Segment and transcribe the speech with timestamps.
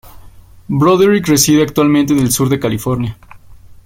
[0.67, 3.15] Broderick reside actualmente en el sur de California.